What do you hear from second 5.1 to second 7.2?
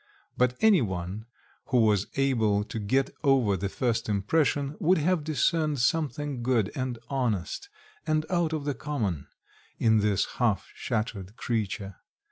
discerned something good, and